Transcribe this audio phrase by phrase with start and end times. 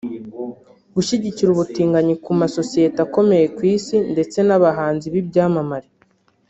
[0.95, 5.89] Gushyigikira ubutinganyi ku masosiyete akomeye ku Isi ndetse n’abahanzi b’ibyamamare